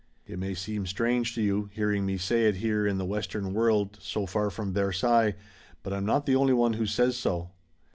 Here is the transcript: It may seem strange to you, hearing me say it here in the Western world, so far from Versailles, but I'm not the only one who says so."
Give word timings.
It 0.25 0.39
may 0.39 0.55
seem 0.55 0.87
strange 0.87 1.35
to 1.35 1.43
you, 1.43 1.69
hearing 1.73 2.07
me 2.07 2.17
say 2.17 2.47
it 2.47 2.55
here 2.55 2.87
in 2.87 2.97
the 2.97 3.05
Western 3.05 3.53
world, 3.53 3.99
so 4.01 4.25
far 4.25 4.49
from 4.49 4.73
Versailles, 4.73 5.35
but 5.83 5.93
I'm 5.93 6.07
not 6.07 6.25
the 6.25 6.35
only 6.35 6.53
one 6.53 6.73
who 6.73 6.87
says 6.87 7.15
so." 7.17 7.51